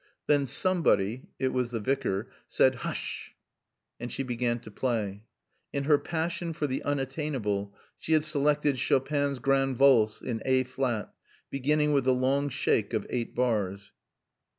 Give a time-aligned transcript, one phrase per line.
[0.25, 3.35] Then somebody (it was the Vicar) said, "Hush!"
[3.99, 5.21] and she began to play.
[5.71, 11.13] In her passion for the unattainable she had selected Chopin's Grande Valse in A Flat,
[11.51, 13.91] beginning with the long shake of eight bars.